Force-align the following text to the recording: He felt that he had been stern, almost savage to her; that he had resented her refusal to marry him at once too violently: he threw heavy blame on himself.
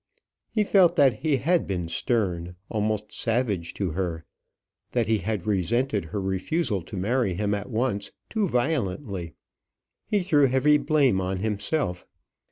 He 0.49 0.63
felt 0.63 0.95
that 0.95 1.19
he 1.19 1.37
had 1.37 1.67
been 1.67 1.87
stern, 1.87 2.55
almost 2.69 3.11
savage 3.13 3.71
to 3.75 3.91
her; 3.91 4.25
that 4.93 5.05
he 5.05 5.19
had 5.19 5.45
resented 5.45 6.05
her 6.05 6.19
refusal 6.19 6.81
to 6.81 6.97
marry 6.97 7.35
him 7.35 7.53
at 7.53 7.69
once 7.69 8.09
too 8.27 8.47
violently: 8.47 9.35
he 10.07 10.21
threw 10.21 10.47
heavy 10.47 10.79
blame 10.79 11.21
on 11.21 11.37
himself. 11.37 12.07